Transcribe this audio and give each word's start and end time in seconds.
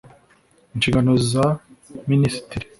inshingano 0.75 1.11
za 1.31 1.45
minisitiri 2.09 2.65